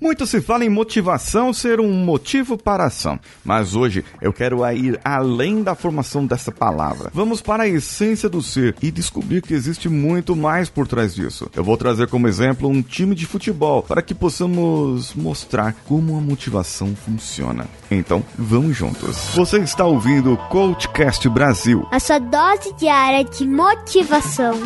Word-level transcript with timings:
Muito 0.00 0.26
se 0.26 0.40
fala 0.40 0.64
em 0.64 0.70
motivação 0.70 1.52
ser 1.52 1.78
um 1.78 1.92
motivo 1.92 2.56
para 2.56 2.84
a 2.84 2.86
ação, 2.86 3.20
mas 3.44 3.76
hoje 3.76 4.02
eu 4.22 4.32
quero 4.32 4.66
ir 4.72 4.98
além 5.04 5.62
da 5.62 5.74
formação 5.74 6.24
dessa 6.24 6.50
palavra. 6.50 7.10
Vamos 7.12 7.42
para 7.42 7.64
a 7.64 7.68
essência 7.68 8.26
do 8.26 8.40
ser 8.40 8.74
e 8.80 8.90
descobrir 8.90 9.42
que 9.42 9.52
existe 9.52 9.90
muito 9.90 10.34
mais 10.34 10.70
por 10.70 10.88
trás 10.88 11.14
disso. 11.14 11.50
Eu 11.54 11.62
vou 11.62 11.76
trazer 11.76 12.08
como 12.08 12.26
exemplo 12.26 12.66
um 12.66 12.80
time 12.80 13.14
de 13.14 13.26
futebol 13.26 13.82
para 13.82 14.00
que 14.00 14.14
possamos 14.14 15.14
mostrar 15.14 15.74
como 15.86 16.16
a 16.16 16.20
motivação 16.20 16.96
funciona. 16.96 17.66
Então, 17.90 18.24
vamos 18.38 18.74
juntos. 18.74 19.32
Você 19.34 19.58
está 19.58 19.84
ouvindo 19.84 20.32
o 20.32 20.36
Coachcast 20.48 21.28
Brasil. 21.28 21.86
A 21.90 22.00
sua 22.00 22.18
dose 22.18 22.72
diária 22.78 23.22
de 23.24 23.46
motivação. 23.46 24.58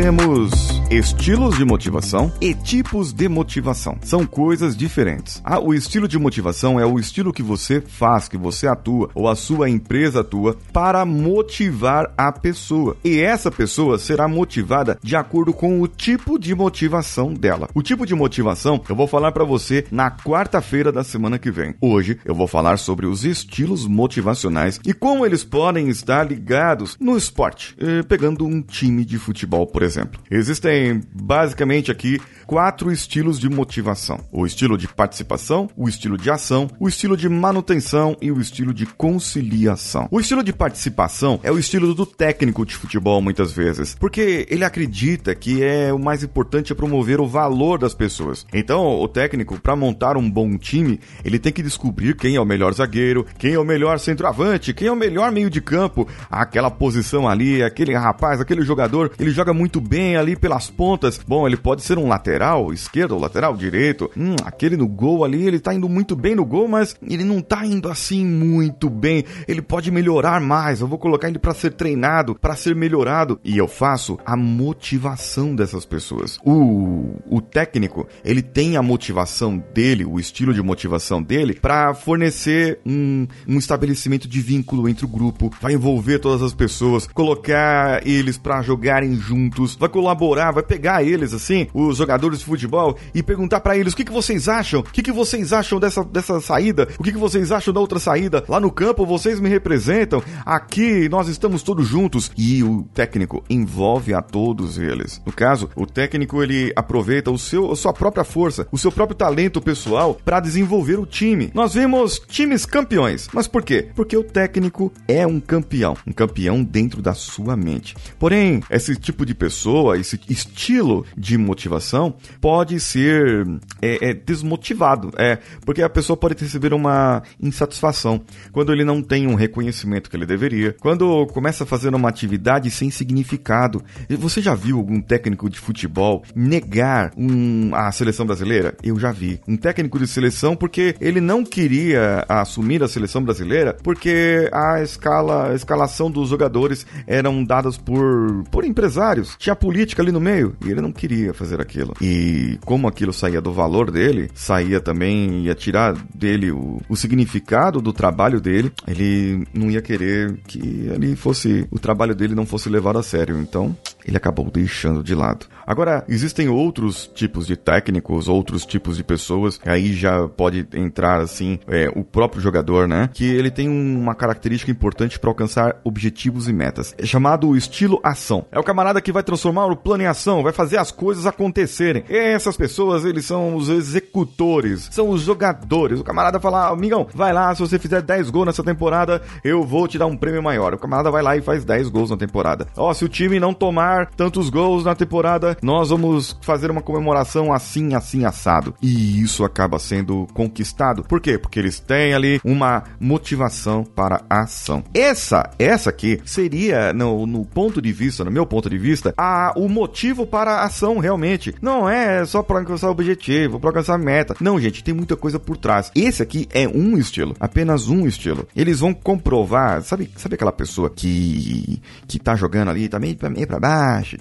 Temos 0.00 0.79
estilos 0.90 1.56
de 1.56 1.64
motivação 1.64 2.32
e 2.40 2.52
tipos 2.52 3.12
de 3.12 3.28
motivação. 3.28 3.96
São 4.02 4.26
coisas 4.26 4.76
diferentes. 4.76 5.40
Ah, 5.44 5.60
o 5.60 5.72
estilo 5.72 6.08
de 6.08 6.18
motivação 6.18 6.80
é 6.80 6.84
o 6.84 6.98
estilo 6.98 7.32
que 7.32 7.44
você 7.44 7.80
faz, 7.80 8.26
que 8.26 8.36
você 8.36 8.66
atua 8.66 9.08
ou 9.14 9.28
a 9.28 9.36
sua 9.36 9.70
empresa 9.70 10.22
atua 10.22 10.56
para 10.72 11.04
motivar 11.04 12.12
a 12.18 12.32
pessoa. 12.32 12.96
E 13.04 13.20
essa 13.20 13.52
pessoa 13.52 14.00
será 14.00 14.26
motivada 14.26 14.98
de 15.00 15.14
acordo 15.14 15.52
com 15.52 15.80
o 15.80 15.86
tipo 15.86 16.36
de 16.36 16.56
motivação 16.56 17.32
dela. 17.32 17.68
O 17.72 17.82
tipo 17.82 18.04
de 18.04 18.16
motivação 18.16 18.82
eu 18.88 18.96
vou 18.96 19.06
falar 19.06 19.30
para 19.30 19.44
você 19.44 19.86
na 19.92 20.10
quarta-feira 20.10 20.90
da 20.90 21.04
semana 21.04 21.38
que 21.38 21.52
vem. 21.52 21.72
Hoje 21.80 22.18
eu 22.24 22.34
vou 22.34 22.48
falar 22.48 22.80
sobre 22.80 23.06
os 23.06 23.24
estilos 23.24 23.86
motivacionais 23.86 24.80
e 24.84 24.92
como 24.92 25.24
eles 25.24 25.44
podem 25.44 25.88
estar 25.88 26.24
ligados 26.24 26.96
no 26.98 27.16
esporte, 27.16 27.76
eh, 27.78 28.02
pegando 28.02 28.44
um 28.44 28.60
time 28.60 29.04
de 29.04 29.18
futebol, 29.18 29.68
por 29.68 29.84
exemplo. 29.84 30.20
Existem 30.28 30.79
basicamente 31.14 31.90
aqui 31.90 32.20
quatro 32.50 32.90
estilos 32.90 33.38
de 33.38 33.48
motivação: 33.48 34.18
o 34.32 34.44
estilo 34.44 34.76
de 34.76 34.88
participação, 34.88 35.70
o 35.76 35.88
estilo 35.88 36.18
de 36.18 36.28
ação, 36.28 36.68
o 36.80 36.88
estilo 36.88 37.16
de 37.16 37.28
manutenção 37.28 38.16
e 38.20 38.32
o 38.32 38.40
estilo 38.40 38.74
de 38.74 38.86
conciliação. 38.86 40.08
O 40.10 40.18
estilo 40.18 40.42
de 40.42 40.52
participação 40.52 41.38
é 41.44 41.52
o 41.52 41.58
estilo 41.58 41.94
do 41.94 42.04
técnico 42.04 42.66
de 42.66 42.74
futebol 42.74 43.22
muitas 43.22 43.52
vezes, 43.52 43.94
porque 43.94 44.46
ele 44.50 44.64
acredita 44.64 45.32
que 45.32 45.62
é 45.62 45.92
o 45.92 45.98
mais 45.98 46.24
importante 46.24 46.72
é 46.72 46.74
promover 46.74 47.20
o 47.20 47.26
valor 47.28 47.78
das 47.78 47.94
pessoas. 47.94 48.44
Então, 48.52 49.00
o 49.00 49.06
técnico 49.06 49.60
para 49.60 49.76
montar 49.76 50.16
um 50.16 50.28
bom 50.28 50.58
time, 50.58 50.98
ele 51.24 51.38
tem 51.38 51.52
que 51.52 51.62
descobrir 51.62 52.16
quem 52.16 52.34
é 52.34 52.40
o 52.40 52.44
melhor 52.44 52.72
zagueiro, 52.74 53.24
quem 53.38 53.52
é 53.52 53.58
o 53.58 53.64
melhor 53.64 53.98
centroavante, 53.98 54.74
quem 54.74 54.88
é 54.88 54.92
o 54.92 54.96
melhor 54.96 55.30
meio 55.30 55.50
de 55.50 55.60
campo, 55.60 56.08
aquela 56.28 56.70
posição 56.70 57.28
ali, 57.28 57.62
aquele 57.62 57.94
rapaz, 57.94 58.40
aquele 58.40 58.62
jogador, 58.62 59.12
ele 59.18 59.30
joga 59.30 59.52
muito 59.52 59.80
bem 59.80 60.16
ali 60.16 60.34
pelas 60.34 60.69
pontas. 60.70 61.20
Bom, 61.26 61.46
ele 61.46 61.56
pode 61.56 61.82
ser 61.82 61.98
um 61.98 62.08
lateral 62.08 62.72
esquerdo 62.72 63.12
ou 63.12 63.20
lateral 63.20 63.56
direito. 63.56 64.10
Hum, 64.16 64.36
aquele 64.44 64.76
no 64.76 64.88
gol 64.88 65.24
ali, 65.24 65.46
ele 65.46 65.58
tá 65.58 65.74
indo 65.74 65.88
muito 65.88 66.16
bem 66.16 66.34
no 66.34 66.44
gol, 66.44 66.68
mas 66.68 66.96
ele 67.06 67.24
não 67.24 67.40
tá 67.40 67.66
indo 67.66 67.88
assim 67.88 68.24
muito 68.24 68.88
bem. 68.88 69.24
Ele 69.46 69.62
pode 69.62 69.90
melhorar 69.90 70.40
mais. 70.40 70.80
Eu 70.80 70.86
vou 70.86 70.98
colocar 70.98 71.28
ele 71.28 71.38
para 71.38 71.54
ser 71.54 71.72
treinado, 71.72 72.34
para 72.34 72.56
ser 72.56 72.74
melhorado. 72.74 73.38
E 73.44 73.58
eu 73.58 73.68
faço 73.68 74.18
a 74.24 74.36
motivação 74.36 75.54
dessas 75.54 75.84
pessoas. 75.84 76.38
O, 76.44 77.16
o 77.28 77.40
técnico, 77.40 78.06
ele 78.24 78.42
tem 78.42 78.76
a 78.76 78.82
motivação 78.82 79.62
dele, 79.74 80.04
o 80.04 80.18
estilo 80.18 80.54
de 80.54 80.62
motivação 80.62 81.22
dele, 81.22 81.54
para 81.54 81.94
fornecer 81.94 82.80
um, 82.86 83.26
um 83.46 83.58
estabelecimento 83.58 84.28
de 84.28 84.40
vínculo 84.40 84.88
entre 84.88 85.04
o 85.04 85.08
grupo, 85.08 85.50
vai 85.60 85.74
envolver 85.74 86.18
todas 86.18 86.42
as 86.42 86.54
pessoas, 86.54 87.06
colocar 87.06 88.06
eles 88.06 88.38
para 88.38 88.62
jogarem 88.62 89.14
juntos, 89.14 89.76
vai 89.76 89.88
colaborar, 89.88 90.52
vai 90.52 90.59
pegar 90.62 91.02
eles 91.02 91.32
assim, 91.32 91.66
os 91.72 91.96
jogadores 91.96 92.40
de 92.40 92.44
futebol 92.44 92.96
e 93.14 93.22
perguntar 93.22 93.60
para 93.60 93.76
eles 93.76 93.92
o 93.92 93.96
que, 93.96 94.04
que 94.04 94.12
vocês 94.12 94.48
acham, 94.48 94.80
o 94.80 94.84
que, 94.84 95.02
que 95.02 95.12
vocês 95.12 95.52
acham 95.52 95.78
dessa, 95.78 96.04
dessa 96.04 96.40
saída, 96.40 96.88
o 96.98 97.02
que, 97.02 97.12
que 97.12 97.18
vocês 97.18 97.52
acham 97.52 97.72
da 97.72 97.80
outra 97.80 97.98
saída. 97.98 98.44
Lá 98.48 98.60
no 98.60 98.70
campo 98.70 99.06
vocês 99.06 99.40
me 99.40 99.48
representam, 99.48 100.22
aqui 100.44 101.08
nós 101.08 101.28
estamos 101.28 101.62
todos 101.62 101.86
juntos 101.86 102.30
e 102.36 102.62
o 102.62 102.82
técnico 102.94 103.44
envolve 103.48 104.14
a 104.14 104.22
todos 104.22 104.78
eles. 104.78 105.20
No 105.24 105.32
caso, 105.32 105.70
o 105.76 105.86
técnico 105.86 106.42
ele 106.42 106.72
aproveita 106.76 107.30
o 107.30 107.38
seu, 107.38 107.70
a 107.70 107.76
sua 107.76 107.92
própria 107.92 108.24
força, 108.24 108.66
o 108.70 108.78
seu 108.78 108.92
próprio 108.92 109.16
talento 109.16 109.60
pessoal 109.60 110.18
para 110.24 110.40
desenvolver 110.40 110.98
o 110.98 111.06
time. 111.06 111.50
Nós 111.54 111.74
vemos 111.74 112.20
times 112.28 112.64
campeões, 112.64 113.28
mas 113.32 113.46
por 113.46 113.62
quê? 113.62 113.88
Porque 113.94 114.16
o 114.16 114.24
técnico 114.24 114.92
é 115.06 115.26
um 115.26 115.40
campeão, 115.40 115.96
um 116.06 116.12
campeão 116.12 116.62
dentro 116.62 117.02
da 117.02 117.14
sua 117.14 117.56
mente. 117.56 117.94
Porém, 118.18 118.62
esse 118.70 118.96
tipo 118.96 119.24
de 119.24 119.34
pessoa, 119.34 119.98
esse 119.98 120.18
estilo 120.40 121.04
de 121.16 121.36
motivação 121.36 122.14
pode 122.40 122.80
ser 122.80 123.46
é, 123.80 124.10
é, 124.10 124.14
desmotivado, 124.14 125.10
é 125.16 125.38
porque 125.64 125.82
a 125.82 125.88
pessoa 125.88 126.16
pode 126.16 126.42
receber 126.42 126.72
uma 126.72 127.22
insatisfação 127.40 128.20
quando 128.52 128.72
ele 128.72 128.84
não 128.84 129.02
tem 129.02 129.26
um 129.26 129.34
reconhecimento 129.34 130.08
que 130.08 130.16
ele 130.16 130.26
deveria, 130.26 130.74
quando 130.80 131.26
começa 131.26 131.64
a 131.64 131.66
fazer 131.66 131.94
uma 131.94 132.08
atividade 132.08 132.70
sem 132.70 132.90
significado. 132.90 133.82
Você 134.18 134.40
já 134.40 134.54
viu 134.54 134.78
algum 134.78 135.00
técnico 135.00 135.48
de 135.48 135.58
futebol 135.58 136.22
negar 136.34 137.12
um, 137.16 137.74
a 137.74 137.90
seleção 137.92 138.26
brasileira? 138.26 138.74
Eu 138.82 138.98
já 138.98 139.12
vi. 139.12 139.40
Um 139.46 139.56
técnico 139.56 139.98
de 139.98 140.06
seleção 140.06 140.56
porque 140.56 140.94
ele 141.00 141.20
não 141.20 141.44
queria 141.44 142.24
assumir 142.28 142.82
a 142.82 142.88
seleção 142.88 143.22
brasileira 143.22 143.76
porque 143.82 144.48
a 144.52 144.82
escala, 144.82 145.50
a 145.50 145.54
escalação 145.54 146.10
dos 146.10 146.28
jogadores 146.28 146.86
eram 147.06 147.44
dadas 147.44 147.76
por, 147.76 148.44
por 148.50 148.64
empresários. 148.64 149.36
Tinha 149.38 149.54
política 149.54 150.02
ali 150.02 150.12
no 150.12 150.20
meio 150.20 150.29
e 150.64 150.70
ele 150.70 150.80
não 150.80 150.92
queria 150.92 151.32
fazer 151.34 151.60
aquilo. 151.60 151.94
E 152.00 152.58
como 152.64 152.86
aquilo 152.88 153.12
saía 153.12 153.40
do 153.40 153.52
valor 153.52 153.90
dele, 153.90 154.30
saía 154.34 154.80
também, 154.80 155.42
ia 155.44 155.54
tirar 155.54 155.94
dele 156.14 156.50
o, 156.50 156.80
o 156.88 156.96
significado 156.96 157.80
do 157.80 157.92
trabalho 157.92 158.40
dele, 158.40 158.72
ele 158.86 159.46
não 159.52 159.70
ia 159.70 159.82
querer 159.82 160.38
que 160.46 160.90
ali 160.94 161.16
fosse, 161.16 161.66
o 161.70 161.78
trabalho 161.78 162.14
dele 162.14 162.34
não 162.34 162.46
fosse 162.46 162.68
levado 162.68 162.98
a 162.98 163.02
sério. 163.02 163.38
Então, 163.38 163.76
ele 164.06 164.16
acabou 164.16 164.50
deixando 164.50 165.02
de 165.02 165.14
lado. 165.14 165.46
Agora, 165.66 166.04
existem 166.08 166.48
outros 166.48 167.08
tipos 167.14 167.46
de 167.46 167.56
técnicos, 167.56 168.28
outros 168.28 168.66
tipos 168.66 168.96
de 168.96 169.04
pessoas, 169.04 169.60
aí 169.64 169.92
já 169.92 170.26
pode 170.26 170.66
entrar 170.74 171.20
assim, 171.20 171.58
é, 171.68 171.88
o 171.94 172.02
próprio 172.02 172.42
jogador, 172.42 172.88
né? 172.88 173.08
Que 173.12 173.24
ele 173.24 173.50
tem 173.50 173.68
uma 173.68 174.14
característica 174.14 174.70
importante 174.70 175.18
para 175.18 175.30
alcançar 175.30 175.80
objetivos 175.84 176.48
e 176.48 176.52
metas. 176.52 176.94
É 176.98 177.06
chamado 177.06 177.56
estilo 177.56 178.00
ação. 178.02 178.46
É 178.50 178.58
o 178.58 178.64
camarada 178.64 179.00
que 179.00 179.12
vai 179.12 179.22
transformar 179.22 179.66
o 179.66 179.76
plano 179.76 180.02
em 180.02 180.06
ação, 180.06 180.42
vai 180.42 180.52
fazer 180.52 180.76
as 180.76 180.90
coisas 180.90 181.26
acontecerem. 181.26 182.04
E 182.08 182.16
essas 182.16 182.56
pessoas, 182.56 183.04
eles 183.04 183.24
são 183.24 183.54
os 183.54 183.68
executores, 183.68 184.88
são 184.90 185.08
os 185.10 185.22
jogadores. 185.22 186.00
O 186.00 186.04
camarada 186.04 186.40
fala, 186.40 186.66
ah, 186.66 186.72
amigão, 186.72 187.06
vai 187.14 187.32
lá, 187.32 187.54
se 187.54 187.60
você 187.60 187.78
fizer 187.78 188.02
10 188.02 188.30
gols 188.30 188.46
nessa 188.46 188.64
temporada, 188.64 189.22
eu 189.44 189.62
vou 189.62 189.86
te 189.86 189.98
dar 189.98 190.06
um 190.06 190.16
prêmio 190.16 190.42
maior. 190.42 190.74
O 190.74 190.78
camarada 190.78 191.10
vai 191.10 191.22
lá 191.22 191.36
e 191.36 191.42
faz 191.42 191.64
10 191.64 191.88
gols 191.90 192.10
na 192.10 192.16
temporada. 192.16 192.66
Ó, 192.76 192.92
se 192.92 193.04
o 193.04 193.08
time 193.08 193.38
não 193.38 193.54
tomar 193.54 193.89
tantos 194.16 194.48
gols 194.50 194.84
na 194.84 194.94
temporada, 194.94 195.56
nós 195.62 195.90
vamos 195.90 196.36
fazer 196.42 196.70
uma 196.70 196.82
comemoração 196.82 197.52
assim, 197.52 197.94
assim, 197.94 198.24
assado. 198.24 198.74
E 198.82 199.20
isso 199.20 199.44
acaba 199.44 199.78
sendo 199.78 200.26
conquistado. 200.32 201.04
Por 201.04 201.20
quê? 201.20 201.38
Porque 201.38 201.58
eles 201.58 201.80
têm 201.80 202.14
ali 202.14 202.40
uma 202.44 202.84
motivação 202.98 203.84
para 203.84 204.22
a 204.28 204.42
ação. 204.42 204.82
Essa, 204.94 205.50
essa 205.58 205.90
aqui 205.90 206.20
seria, 206.24 206.92
no, 206.92 207.26
no 207.26 207.44
ponto 207.44 207.80
de 207.80 207.92
vista, 207.92 208.24
no 208.24 208.30
meu 208.30 208.46
ponto 208.46 208.68
de 208.68 208.78
vista, 208.78 209.14
a, 209.16 209.52
o 209.56 209.68
motivo 209.68 210.26
para 210.26 210.52
a 210.52 210.64
ação 210.64 210.98
realmente. 210.98 211.54
Não 211.60 211.88
é 211.88 212.24
só 212.24 212.42
para 212.42 212.60
alcançar 212.60 212.88
o 212.88 212.92
objetivo, 212.92 213.58
para 213.58 213.70
alcançar 213.70 213.94
a 213.94 213.98
meta. 213.98 214.34
Não, 214.40 214.60
gente, 214.60 214.84
tem 214.84 214.94
muita 214.94 215.16
coisa 215.16 215.38
por 215.38 215.56
trás. 215.56 215.90
Esse 215.94 216.22
aqui 216.22 216.48
é 216.52 216.66
um 216.68 216.96
estilo, 216.96 217.34
apenas 217.38 217.88
um 217.88 218.06
estilo. 218.06 218.46
Eles 218.54 218.80
vão 218.80 218.94
comprovar, 218.94 219.82
sabe, 219.82 220.10
sabe 220.16 220.34
aquela 220.34 220.52
pessoa 220.52 220.90
que 220.90 221.80
que 222.06 222.18
tá 222.18 222.34
jogando 222.34 222.70
ali, 222.70 222.88
tá 222.88 222.98
meio, 222.98 223.16
meio 223.30 223.46
pra 223.46 223.58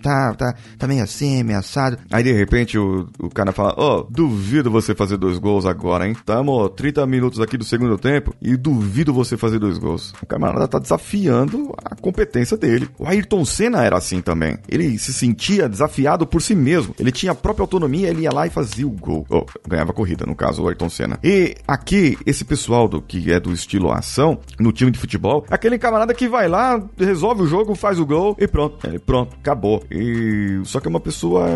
tá, 0.02 0.34
tá, 0.34 0.56
tá 0.78 0.88
meio 0.88 1.04
assim, 1.04 1.44
meio 1.44 1.60
assado. 1.60 1.98
Aí 2.12 2.24
de 2.24 2.32
repente 2.32 2.78
o, 2.78 3.08
o 3.20 3.30
cara 3.30 3.52
fala, 3.52 3.74
ó, 3.78 4.00
oh, 4.00 4.04
duvido 4.10 4.72
você 4.72 4.96
fazer 4.96 5.18
dois 5.18 5.38
gols 5.38 5.66
agora, 5.66 6.08
hein? 6.08 6.16
Tamo 6.26 6.70
30 6.70 7.06
minutos 7.06 7.40
aqui 7.40 7.58
do 7.58 7.64
segundo 7.64 7.98
tempo 7.98 8.34
e 8.42 8.56
duvido 8.56 9.14
você 9.14 9.38
fazer 9.38 9.60
dois 9.60 9.78
gols. 9.78 10.14
O 10.22 10.26
camarada 10.26 10.68
tá 10.68 10.80
desafiando 10.80 11.74
a 11.84 11.96
competência 11.96 12.58
dele. 12.58 12.90
O 12.98 13.06
Ayrton 13.06 13.46
Senna 13.46 13.84
era 13.84 13.98
assim 13.98 14.22
também. 14.22 14.58
Ele 14.68 14.98
se 14.98 15.14
sentia 15.14 15.70
desafiado 15.70 16.26
por 16.26 16.42
si 16.42 16.56
mesmo. 16.56 16.94
Ele 17.00 17.12
tinha 17.12 17.32
a 17.32 17.36
própria 17.36 17.64
autonomia, 17.64 18.10
ele 18.10 18.22
ia 18.22 18.32
lá 18.32 18.48
e 18.48 18.50
fazia 18.50 18.88
o 18.88 18.92
gol. 18.92 19.26
Oh, 19.30 19.46
ganhava 19.68 19.94
corrida, 19.94 20.26
no 20.26 20.36
caso, 20.36 20.64
o 20.64 20.68
Ayrton 20.68 20.90
Senna. 20.90 21.20
E 21.24 21.56
aqui, 21.68 22.18
esse 22.26 22.44
pessoal 22.44 22.88
do 22.88 23.02
que 23.02 23.32
é 23.32 23.40
do 23.40 23.52
estilo 23.52 23.92
ação, 23.92 24.40
no 24.60 24.72
time 24.72 24.92
de 24.92 25.00
futebol, 25.00 25.46
aquele 25.50 25.78
camarada 25.78 26.14
que 26.14 26.28
vai 26.28 26.48
lá, 26.48 26.82
resolve 26.98 27.44
o 27.44 27.48
jogo, 27.48 27.76
faz 27.76 28.00
o 28.00 28.06
gol 28.06 28.36
e 28.40 28.48
pronto. 28.48 28.88
É, 28.88 28.98
pronto, 29.00 29.36
acabou. 29.50 29.84
E 29.90 30.62
só 30.64 30.80
que 30.80 30.88
é 30.88 30.90
uma 30.90 31.00
pessoa 31.00 31.48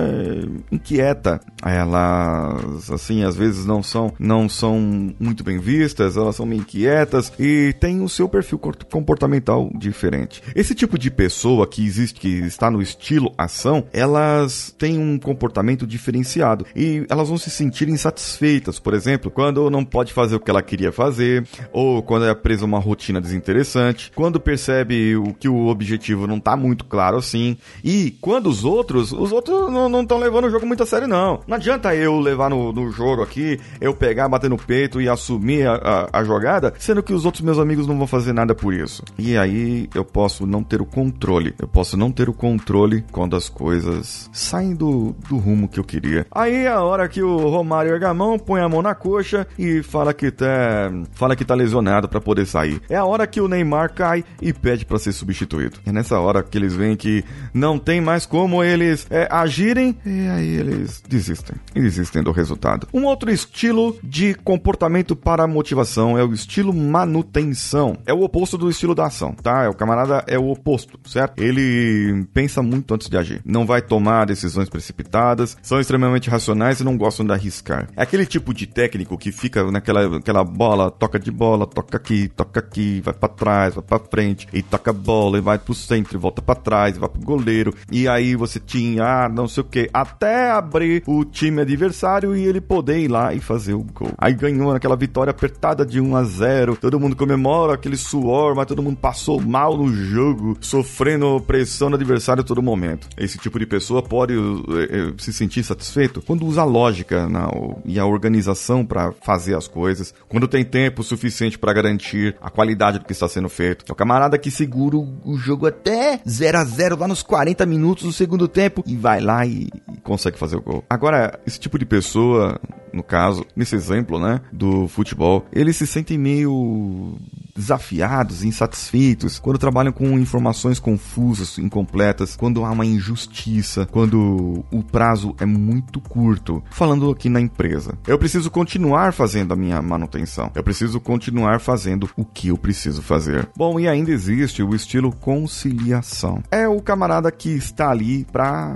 inquieta. 0.72 1.40
Elas, 1.64 2.92
assim, 2.92 3.24
às 3.24 3.36
vezes 3.36 3.66
não 3.66 3.84
são, 3.84 4.14
não 4.20 4.50
são 4.50 4.80
muito 5.20 5.44
bem 5.44 5.60
vistas, 5.60 6.18
elas 6.18 6.36
são 6.36 6.46
meio 6.46 6.62
inquietas 6.62 7.32
e 7.40 7.74
tem 7.80 8.02
o 8.02 8.10
seu 8.10 8.28
perfil 8.28 8.60
comportamental 8.90 9.70
diferente. 9.76 10.42
Esse 10.56 10.74
tipo 10.74 10.98
de 10.98 11.12
pessoa 11.12 11.68
que 11.68 11.86
existe, 11.86 12.20
que 12.20 12.28
está 12.28 12.72
no 12.72 12.82
estilo 12.82 13.34
ação, 13.38 13.86
elas 13.94 14.74
têm 14.78 14.98
um 14.98 15.20
comportamento 15.20 15.86
diferenciado 15.86 16.66
e 16.76 17.06
elas 17.10 17.30
vão 17.30 17.38
se 17.38 17.50
sentir 17.50 17.90
insatisfeitas, 17.90 18.80
por 18.80 18.94
exemplo, 18.94 19.30
quando 19.30 19.70
não 19.70 19.86
pode 19.86 20.14
fazer 20.14 20.36
o 20.36 20.40
que 20.40 20.50
ela 20.50 20.62
queria 20.62 20.92
fazer, 20.92 21.46
ou 21.72 22.02
quando 22.02 22.26
é 22.26 22.34
presa 22.34 22.66
uma 22.66 22.80
rotina 22.80 23.22
desinteressante, 23.22 24.12
quando 24.16 24.40
percebe 24.40 25.16
o 25.16 25.34
que 25.34 25.48
o 25.48 25.68
objetivo 25.68 26.28
não 26.28 26.38
está 26.38 26.56
muito 26.56 26.86
claro 26.86 27.18
assim, 27.18 27.58
e 27.84 28.12
quando 28.22 28.48
os 28.48 28.64
outros, 28.64 29.12
os 29.12 29.32
outros 29.32 29.72
não 29.72 30.02
estão 30.02 30.18
levando 30.18 30.46
o 30.46 30.50
jogo 30.50 30.66
muito 30.66 30.84
a 30.84 30.86
sério 30.86 31.08
não. 31.08 31.42
Não 31.48 31.58
adianta 31.58 31.94
eu 31.94 32.20
levar 32.20 32.50
no, 32.50 32.72
no 32.72 32.92
jogo 32.92 33.22
aqui, 33.22 33.60
eu 33.82 33.94
pegar, 33.94 34.30
bater 34.30 34.50
no 34.50 34.58
peito 34.58 35.02
e 35.02 35.10
assumir 35.10 35.68
a, 35.68 36.08
a, 36.14 36.20
a 36.20 36.24
jogada, 36.24 36.74
sendo 36.80 37.04
que 37.04 37.14
os 37.14 37.26
outros 37.26 37.44
meus 37.44 37.60
amigos 37.60 37.86
não 37.86 37.98
vão 37.98 38.08
fazer 38.08 38.34
nada 38.34 38.56
por 38.56 38.74
isso. 38.74 39.04
E 39.18 39.38
aí 39.38 39.90
eu 39.94 40.06
posso 40.06 40.46
não 40.46 40.64
ter 40.64 40.82
o 40.82 40.86
controle. 40.86 41.54
Eu 41.60 41.68
posso 41.68 41.98
não 41.98 42.12
ter 42.12 42.30
o 42.30 42.34
controle 42.34 43.04
quando 43.12 43.36
as 43.36 43.50
coisas 43.50 44.30
saem 44.32 44.74
do, 44.74 45.16
do 45.28 45.38
rumo 45.38 45.68
que 45.68 45.80
eu 45.80 45.84
queria. 45.84 46.26
Aí 46.32 46.56
é 46.56 46.70
a 46.70 46.82
hora 46.82 47.10
que 47.10 47.22
o 47.22 47.38
Romário 47.50 47.94
erga 47.94 48.10
a 48.10 48.14
mão, 48.14 48.40
põe 48.40 48.62
a 48.62 48.70
mão 48.70 48.82
na 48.82 48.96
coxa 48.96 49.46
e 49.58 49.84
fala 49.84 50.14
que 50.14 50.32
tá, 50.32 50.92
fala 51.12 51.36
que 51.36 51.44
tá 51.44 51.54
lesionado 51.54 52.08
para 52.08 52.22
poder 52.22 52.46
sair. 52.46 52.82
É 52.90 52.96
a 52.96 53.06
hora 53.06 53.28
que 53.28 53.42
o 53.42 53.48
Neymar 53.48 53.94
cai 53.94 54.24
e 54.42 54.54
pede 54.54 54.86
para 54.86 55.00
ser 55.00 55.12
substituído. 55.12 55.80
É 55.86 55.92
nessa 55.92 56.20
hora 56.20 56.42
que 56.44 56.58
eles 56.58 56.74
veem 56.74 56.96
que 56.96 57.24
não 57.54 57.73
tem 57.80 58.02
mais 58.02 58.26
como 58.26 58.64
eles 58.64 59.08
é, 59.10 59.28
agirem 59.30 59.98
e 60.06 60.28
aí 60.28 60.56
eles 60.56 61.02
desistem. 61.08 61.56
E 61.76 61.82
desistem 61.82 62.24
do 62.24 62.32
resultado. 62.32 62.88
Um 62.94 63.06
outro 63.06 63.32
estilo 63.32 63.98
de 64.04 64.34
comportamento 64.34 65.16
para 65.16 65.48
motivação 65.48 66.18
é 66.18 66.24
o 66.24 66.34
estilo 66.34 66.74
manutenção. 66.74 67.98
É 68.06 68.14
o 68.14 68.22
oposto 68.22 68.58
do 68.58 68.70
estilo 68.70 68.96
da 68.96 69.06
ação, 69.06 69.34
tá? 69.34 69.64
É 69.64 69.70
o 69.70 69.74
camarada 69.74 70.24
é 70.28 70.38
o 70.38 70.50
oposto, 70.50 71.00
certo? 71.06 71.42
Ele 71.42 72.26
pensa 72.34 72.62
muito 72.62 72.94
antes 72.94 73.10
de 73.10 73.18
agir. 73.18 73.42
Não 73.46 73.66
vai 73.66 73.82
tomar 73.82 74.26
decisões 74.26 74.70
precipitadas, 74.70 75.58
são 75.62 75.80
extremamente 75.80 76.30
racionais 76.30 76.80
e 76.80 76.84
não 76.84 76.98
gostam 76.98 77.26
de 77.26 77.32
arriscar. 77.32 77.88
É 77.96 78.04
aquele 78.04 78.26
tipo 78.26 78.54
de 78.54 78.68
técnico 78.68 79.18
que 79.18 79.32
fica 79.32 79.64
naquela 79.72 80.18
aquela 80.18 80.44
bola, 80.44 80.92
toca 80.92 81.20
de 81.20 81.32
bola, 81.32 81.66
toca 81.68 81.98
aqui, 81.98 82.28
toca 82.28 82.60
aqui, 82.60 83.02
vai 83.02 83.14
para 83.14 83.30
trás, 83.30 83.76
vai 83.76 83.84
para 83.84 84.00
frente, 84.00 84.48
e 84.54 84.62
toca 84.62 84.92
a 84.92 84.94
bola, 84.94 85.38
e 85.38 85.42
vai 85.42 85.58
pro 85.58 85.74
centro, 85.74 86.18
e 86.18 86.20
volta 86.20 86.42
para 86.42 86.56
trás, 86.56 86.96
e 86.96 87.00
vai 87.00 87.10
pro 87.10 87.22
goleiro. 87.22 87.63
E 87.92 88.08
aí 88.08 88.36
você 88.36 88.60
tinha, 88.60 89.04
ah, 89.04 89.30
não 89.30 89.48
sei 89.48 89.62
o 89.62 89.66
que, 89.66 89.90
até 89.94 90.52
abrir 90.52 91.04
o 91.08 91.24
time 91.24 91.62
adversário 91.62 92.36
e 92.36 92.44
ele 92.44 92.60
poder 92.60 93.00
ir 93.00 93.08
lá 93.08 93.34
e 93.34 93.40
fazer 93.40 93.74
o 93.74 93.84
gol. 93.84 94.12
Aí 94.18 94.34
ganhou 94.34 94.74
naquela 94.74 94.96
vitória 94.96 95.32
apertada 95.32 95.86
de 95.86 96.00
1 96.00 96.16
a 96.16 96.24
0. 96.24 96.78
Todo 96.78 97.00
mundo 97.00 97.16
comemora 97.16 97.74
aquele 97.74 97.98
suor, 97.98 98.56
mas 98.56 98.66
todo 98.66 98.82
mundo 98.82 98.98
passou 98.98 99.40
mal 99.42 99.78
no 99.78 99.94
jogo, 99.94 100.58
sofrendo 100.60 101.42
pressão 101.42 101.90
do 101.90 101.96
adversário 101.96 102.42
a 102.42 102.46
todo 102.46 102.62
momento. 102.62 103.08
Esse 103.18 103.38
tipo 103.38 103.60
de 103.60 103.66
pessoa 103.66 104.02
pode 104.02 104.34
eh, 104.34 105.14
se 105.18 105.32
sentir 105.32 105.64
satisfeito 105.64 106.22
quando 106.22 106.46
usa 106.46 106.62
a 106.62 106.66
lógica 106.66 107.28
na, 107.28 107.50
e 107.86 108.00
a 108.00 108.06
organização 108.06 108.86
para 108.86 109.12
fazer 109.22 109.56
as 109.56 109.68
coisas, 109.68 110.14
quando 110.28 110.48
tem 110.48 110.64
tempo 110.64 111.04
suficiente 111.04 111.60
para 111.60 111.74
garantir 111.74 112.36
a 112.42 112.50
qualidade 112.50 113.00
do 113.00 113.06
que 113.06 113.12
está 113.12 113.28
sendo 113.28 113.50
feito. 113.50 113.86
É 113.88 113.92
o 113.92 113.96
camarada 113.96 114.38
que 114.38 114.50
segura 114.50 114.98
o 114.98 115.38
jogo 115.38 115.68
até 115.68 116.20
0 116.28 116.58
a 116.58 116.64
0 116.64 116.98
lá 117.00 117.08
nos 117.08 117.24
40 117.24 117.53
minutos 117.66 118.06
do 118.06 118.12
segundo 118.12 118.48
tempo 118.48 118.84
e 118.86 118.96
vai 118.96 119.22
lá 119.22 119.46
e, 119.46 119.70
e 119.94 119.98
consegue 120.02 120.38
fazer 120.38 120.58
o 120.58 120.62
gol. 120.62 120.84
Agora, 120.90 121.40
esse 121.46 121.60
tipo 121.60 121.78
de 121.78 121.86
pessoa 121.86 122.60
no 122.94 123.02
caso, 123.02 123.44
nesse 123.56 123.76
exemplo, 123.76 124.20
né, 124.20 124.40
do 124.52 124.88
futebol, 124.88 125.46
eles 125.52 125.76
se 125.76 125.88
sentem 125.88 126.18
meio 126.18 127.18
desafiados, 127.64 128.44
insatisfeitos, 128.44 129.40
quando 129.40 129.58
trabalham 129.58 129.94
com 129.94 130.20
informações 130.20 130.80
confusas, 130.80 131.58
incompletas, 131.58 132.36
quando 132.36 132.66
há 132.66 132.72
uma 132.72 132.86
injustiça, 132.86 133.88
quando 133.90 134.66
o 134.70 134.84
prazo 134.84 135.34
é 135.40 135.46
muito 135.46 136.02
curto. 136.02 136.62
Falando 136.70 137.10
aqui 137.10 137.30
na 137.30 137.40
empresa, 137.40 137.98
eu 138.06 138.20
preciso 138.20 138.52
continuar 138.52 139.14
fazendo 139.14 139.54
a 139.54 139.56
minha 139.56 139.82
manutenção. 139.82 140.52
Eu 140.54 140.64
preciso 140.64 141.00
continuar 141.00 141.62
fazendo 141.62 142.10
o 142.18 142.26
que 142.26 142.50
eu 142.50 142.58
preciso 142.58 143.02
fazer. 143.02 143.48
Bom, 143.56 143.80
e 143.80 143.88
ainda 143.88 144.12
existe 144.12 144.62
o 144.62 144.76
estilo 144.76 145.12
conciliação. 145.12 146.44
É 146.52 146.68
o 146.68 146.82
camarada 146.82 147.32
que 147.32 147.50
está 147.50 147.90
ali 147.90 148.26
para 148.32 148.76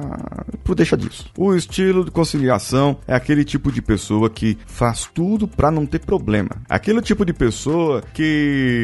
pro 0.64 0.76
deixa 0.76 0.96
disso. 0.96 1.32
O 1.38 1.54
estilo 1.54 2.06
de 2.06 2.12
conciliação 2.12 2.98
é 3.08 3.16
aquele 3.16 3.44
tipo 3.44 3.72
de 3.72 3.82
pessoa 3.82 4.30
que 4.30 4.58
faz 4.66 5.10
tudo 5.14 5.48
para 5.48 5.72
não 5.72 5.86
ter 5.86 6.00
problema. 6.00 6.50
Aquele 6.70 7.02
tipo 7.02 7.26
de 7.26 7.34
pessoa 7.34 8.02
que 8.14 8.77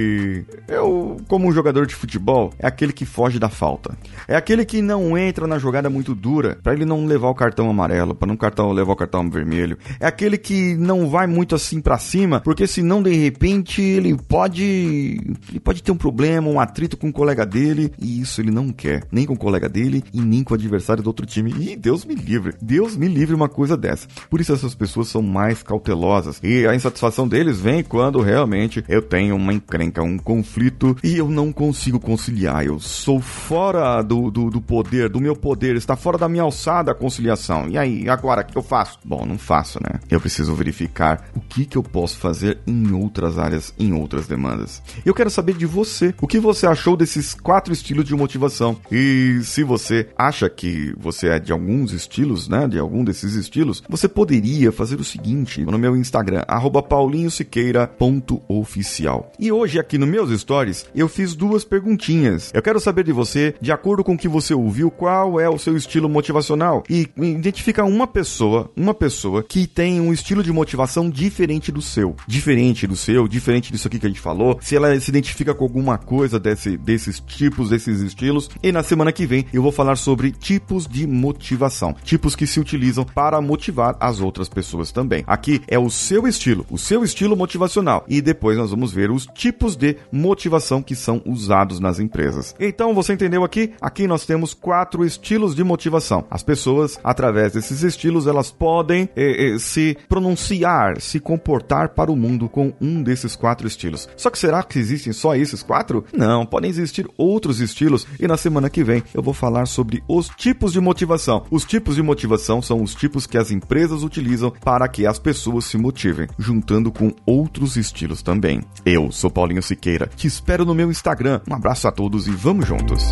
eu, 0.68 1.18
como 1.28 1.48
um 1.48 1.51
jogador 1.51 1.86
de 1.86 1.95
futebol, 1.95 2.54
é 2.60 2.68
aquele 2.68 2.94
que 2.94 3.06
foge 3.06 3.40
da 3.40 3.50
falta. 3.50 3.95
É 4.28 4.36
aquele 4.36 4.66
que 4.66 4.81
não 4.81 5.18
entra 5.18 5.48
na 5.48 5.60
jogada 5.60 5.90
muito 5.90 6.16
dura 6.16 6.57
para 6.62 6.74
ele 6.74 6.86
não 6.86 7.06
levar 7.06 7.30
o 7.30 7.36
cartão 7.36 7.69
amarelo, 7.69 8.16
para 8.16 8.28
não 8.28 8.38
cartão 8.38 8.72
levar 8.72 8.94
o 8.94 8.95
cartão 8.95 9.30
vermelho. 9.30 9.78
É 10.00 10.07
aquele 10.07 10.38
que 10.38 10.75
não 10.75 11.10
vai 11.10 11.28
muito 11.28 11.56
assim 11.56 11.81
para 11.81 11.98
cima, 11.98 12.40
porque 12.40 12.68
senão 12.68 13.01
de 13.01 13.13
repente 13.13 13.81
ele 13.81 14.16
pode 14.16 15.19
ele 15.50 15.60
pode 15.60 15.84
ter 15.84 15.92
um 15.92 15.98
problema, 15.98 16.48
um 16.48 16.60
atrito 16.60 16.98
com 16.98 17.10
o 17.10 17.13
colega 17.13 17.46
dele, 17.46 17.92
e 18.00 18.22
isso 18.22 18.42
ele 18.42 18.51
não 18.51 18.69
quer, 18.69 19.04
nem 19.12 19.25
com 19.25 19.34
o 19.34 19.38
colega 19.38 19.69
dele 19.69 20.04
e 20.13 20.22
nem 20.22 20.44
com 20.44 20.54
o 20.54 20.57
adversário 20.57 21.04
do 21.04 21.07
outro 21.07 21.25
time. 21.25 21.54
E 21.60 21.75
Deus 21.75 22.06
me 22.06 22.16
livre. 22.16 22.54
Deus 22.62 22.96
me 22.96 23.07
livre 23.07 23.36
uma 23.36 23.50
coisa 23.50 23.75
dessa. 23.75 24.07
Por 24.30 24.42
isso 24.42 24.54
essas 24.54 24.75
pessoas 24.75 25.07
são 25.07 25.22
mais 25.22 25.62
cautelosas. 25.63 26.39
E 26.44 26.66
a 26.66 26.75
insatisfação 26.75 27.28
deles 27.28 27.60
vem 27.60 27.84
quando 27.84 28.22
realmente 28.22 28.84
eu 28.88 29.01
tenho 29.01 29.36
uma 29.36 29.54
encrenca, 29.54 29.83
um 30.02 30.18
conflito 30.18 30.96
e 31.04 31.18
eu 31.18 31.30
não 31.30 31.52
consigo 31.52 32.00
conciliar. 32.00 32.66
Eu 32.66 32.80
sou 32.80 33.20
fora 33.20 34.02
do, 34.02 34.32
do, 34.32 34.50
do 34.50 34.62
poder, 34.62 35.10
do 35.10 35.20
meu 35.20 35.36
poder, 35.36 35.76
está 35.76 35.96
fora 35.96 36.18
da 36.18 36.30
minha 36.30 36.44
alçada 36.44 36.92
a 36.92 36.96
conciliação. 36.96 37.68
E 37.68 37.78
aí, 37.78 38.10
agora, 38.10 38.42
o 38.42 38.46
que 38.46 38.58
eu 38.58 38.64
faço? 38.64 39.00
Bom, 39.04 39.26
não 39.26 39.38
faço, 39.38 39.80
né? 39.82 40.00
Eu 40.10 40.20
preciso 40.20 40.56
verificar 40.56 41.30
o 41.36 41.40
que, 41.40 41.66
que 41.66 41.78
eu 41.78 41.84
posso 41.84 42.18
fazer 42.18 42.60
em 42.66 42.94
outras 42.94 43.38
áreas, 43.38 43.74
em 43.78 43.94
outras 43.94 44.28
demandas. 44.28 44.82
Eu 45.06 45.14
quero 45.14 45.30
saber 45.30 45.56
de 45.56 45.66
você. 45.66 46.14
O 46.22 46.28
que 46.28 46.40
você 46.40 46.66
achou 46.66 46.96
desses 46.96 47.34
quatro 47.34 47.74
estilos 47.74 48.06
de 48.06 48.16
motivação? 48.16 48.78
E 48.92 49.42
se 49.44 49.63
você 49.63 50.08
acha 50.18 50.50
que 50.50 50.94
você 50.98 51.28
é 51.28 51.40
de 51.40 51.52
alguns 51.52 51.92
estilos, 51.92 52.48
né? 52.48 52.68
De 52.68 52.80
algum 52.80 53.04
desses 53.04 53.36
estilos, 53.36 53.84
você 53.90 54.08
poderia 54.08 54.72
fazer 54.72 55.00
o 55.00 55.04
seguinte 55.04 55.66
no 55.66 55.78
meu 55.78 55.98
Instagram, 55.98 56.44
paulinhosiqueira.oficial. 56.88 59.32
E 59.40 59.52
hoje 59.52 59.73
aqui 59.80 59.98
nos 59.98 60.10
meus 60.10 60.39
stories 60.39 60.86
eu 60.96 61.08
fiz 61.08 61.36
duas 61.36 61.63
perguntinhas. 61.63 62.51
Eu 62.53 62.62
quero 62.62 62.80
saber 62.80 63.03
de 63.03 63.12
você, 63.12 63.56
de 63.62 63.72
acordo 63.72 64.03
com 64.03 64.13
o 64.13 64.18
que 64.18 64.27
você 64.27 64.53
ouviu, 64.53 64.92
qual 64.92 65.39
é 65.39 65.50
o 65.50 65.58
seu 65.58 65.75
estilo 65.75 66.10
motivacional 66.10 66.84
e 66.89 67.10
identifica 67.18 67.84
uma 67.84 68.08
pessoa, 68.08 68.72
uma 68.75 68.94
pessoa 68.94 69.44
que 69.44 69.68
tem 69.68 70.00
um 70.00 70.13
estilo 70.13 70.44
de 70.44 70.51
motivação 70.51 71.10
diferente 71.10 71.72
do 71.72 71.82
seu, 71.82 72.15
diferente 72.27 72.86
do 72.86 72.96
seu, 72.96 73.27
diferente 73.27 73.72
disso 73.72 73.88
aqui 73.88 74.00
que 74.00 74.06
a 74.06 74.10
gente 74.10 74.22
falou. 74.22 74.58
Se 74.62 74.75
ela 74.75 75.00
se 75.00 75.10
identifica 75.10 75.53
com 75.53 75.63
alguma 75.63 75.98
coisa 75.98 76.39
desse, 76.39 76.77
desses 76.77 77.20
tipos, 77.20 77.70
desses 77.70 78.01
estilos. 78.01 78.50
E 78.62 78.72
na 78.72 78.84
semana 78.84 79.12
que 79.12 79.25
vem 79.25 79.46
eu 79.53 79.62
vou 79.62 79.72
falar 79.72 79.96
sobre 79.96 80.32
tipos 80.32 80.88
de 80.88 81.08
motivação, 81.08 81.96
tipos 82.03 82.36
que 82.36 82.46
se 82.48 82.60
utilizam 82.60 83.03
para 83.03 83.42
motivar 83.42 83.96
as 84.00 84.20
outras 84.20 84.50
pessoas 84.50 84.92
também. 84.92 85.24
Aqui 85.25 85.62
é 85.68 85.80
o 85.80 85.89
seu 85.89 86.27
estilo, 86.27 86.65
o 86.70 86.77
seu 86.77 87.03
estilo 87.03 87.36
motivacional. 87.36 88.06
E 88.08 88.22
depois 88.22 88.58
nós 88.58 88.72
vamos 88.72 88.92
ver 88.92 89.10
os 89.10 89.25
tipos 89.25 89.52
tipos 89.53 89.75
de 89.75 89.98
motivação 90.12 90.81
que 90.81 90.95
são 90.95 91.22
usados 91.25 91.79
nas 91.79 92.00
empresas. 92.00 92.55
Então, 92.60 92.93
você 92.93 93.13
entendeu 93.13 93.43
aqui? 93.43 93.72
Aqui 93.79 94.07
nós 94.07 94.25
temos 94.25 94.53
quatro 94.53 95.05
estilos 95.05 95.55
de 95.55 95.63
motivação. 95.63 96.25
As 96.29 96.41
pessoas, 96.41 97.00
através 97.03 97.53
desses 97.53 97.83
estilos, 97.83 98.25
elas 98.25 98.50
podem 98.50 99.07
eh, 99.15 99.53
eh, 99.53 99.60
se 99.60 99.95
pronunciar, 100.10 101.00
se 101.00 101.19
comportar 101.19 101.89
para 101.89 102.12
o 102.12 102.15
mundo 102.15 102.50
com 102.50 102.74
um 102.81 103.03
desses 103.03 103.36
quatro 103.36 103.67
estilos. 103.67 104.10
Só 104.17 104.31
que 104.31 104.39
será 104.39 104.63
que 104.63 104.79
existem 104.79 105.13
só 105.13 105.36
esses 105.36 105.62
quatro? 105.62 106.03
Não, 106.12 106.45
podem 106.45 106.69
existir 106.69 107.07
outros 107.15 107.60
estilos 107.60 108.07
e 108.19 108.27
na 108.27 108.38
semana 108.38 108.72
que 108.72 108.83
vem 108.83 109.03
eu 109.13 109.22
vou 109.22 109.33
falar 109.33 109.67
sobre 109.67 110.03
os 110.07 110.29
tipos 110.29 110.74
de 110.74 110.81
motivação. 110.81 111.45
Os 111.51 111.63
tipos 111.63 111.95
de 111.95 112.01
motivação 112.01 112.62
são 112.62 112.81
os 112.81 112.95
tipos 112.95 113.27
que 113.27 113.38
as 113.38 113.51
empresas 113.51 114.03
utilizam 114.03 114.51
para 114.63 114.88
que 114.88 115.05
as 115.05 115.19
pessoas 115.19 115.65
se 115.65 115.77
motivem, 115.77 116.27
juntando 116.39 116.91
com 116.91 117.12
outros 117.25 117.77
estilos 117.77 118.24
também. 118.24 118.62
Eu 118.83 119.12
sou 119.12 119.29
Paulinho 119.44 119.62
Siqueira, 119.62 120.10
te 120.16 120.26
espero 120.26 120.64
no 120.64 120.74
meu 120.74 120.90
Instagram. 120.90 121.42
Um 121.50 121.54
abraço 121.54 121.86
a 121.86 121.92
todos 121.92 122.28
e 122.28 122.32
vamos 122.32 122.66
juntos. 122.66 123.12